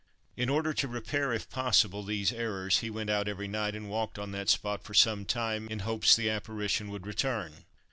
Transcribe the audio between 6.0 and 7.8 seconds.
the apparition would return.